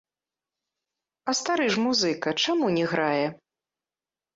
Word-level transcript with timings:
А 1.29 1.37
стары 1.41 1.69
ж 1.77 1.85
музыка 1.85 2.29
чаму 2.43 2.65
не 2.81 2.85
грае? 2.97 3.27